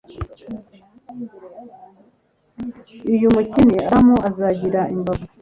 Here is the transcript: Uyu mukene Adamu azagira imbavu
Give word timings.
Uyu 3.13 3.33
mukene 3.33 3.73
Adamu 3.81 4.15
azagira 4.29 4.81
imbavu 4.95 5.25